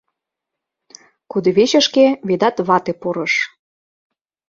[1.31, 3.33] Кудывечышке Ведат вате пурыш.